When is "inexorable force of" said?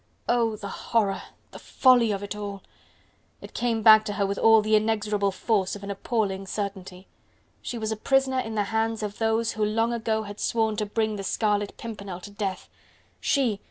4.75-5.83